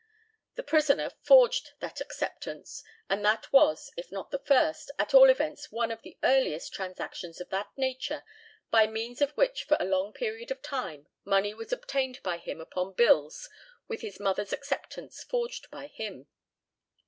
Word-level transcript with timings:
The 0.55 0.63
prisoner 0.63 1.11
forged 1.21 1.73
that 1.79 2.01
acceptance, 2.01 2.83
and 3.07 3.23
that 3.23 3.53
was, 3.53 3.91
if 3.95 4.11
not 4.11 4.31
the 4.31 4.39
first, 4.39 4.89
at 4.97 5.13
all 5.13 5.29
events 5.29 5.71
one 5.71 5.91
of 5.91 6.01
the 6.01 6.17
earliest 6.23 6.73
transactions 6.73 7.39
of 7.39 7.49
that 7.49 7.67
nature 7.77 8.23
by 8.71 8.87
means 8.87 9.21
of 9.21 9.29
which 9.37 9.63
for 9.63 9.77
a 9.79 9.85
long 9.85 10.11
period 10.11 10.49
of 10.49 10.63
time 10.63 11.07
money 11.23 11.53
was 11.53 11.71
obtained 11.71 12.19
by 12.23 12.37
him 12.39 12.59
upon 12.59 12.93
bills, 12.93 13.47
with 13.87 14.01
his 14.01 14.19
mother's 14.19 14.51
acceptance 14.53 15.23
forged 15.23 15.69
by 15.69 15.85
him. 15.85 16.25